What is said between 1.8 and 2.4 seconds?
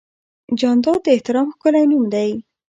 نوم دی.